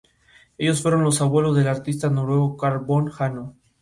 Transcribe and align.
Ellos 0.57 0.81
fueron 0.81 1.03
los 1.03 1.21
abuelos 1.21 1.55
del 1.55 1.67
artista 1.67 2.09
noruego 2.09 2.57
Carl 2.57 2.85
von 2.85 3.11
Hanno. 3.19 3.55